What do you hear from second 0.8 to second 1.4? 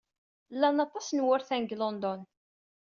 aṭas n